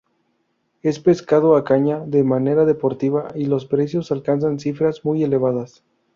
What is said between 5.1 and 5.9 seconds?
elevadas.